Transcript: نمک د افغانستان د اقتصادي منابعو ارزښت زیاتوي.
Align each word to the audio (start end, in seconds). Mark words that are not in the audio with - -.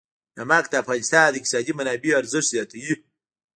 نمک 0.37 0.65
د 0.69 0.73
افغانستان 0.83 1.25
د 1.29 1.35
اقتصادي 1.37 1.73
منابعو 1.79 2.19
ارزښت 2.21 2.47
زیاتوي. 2.53 2.93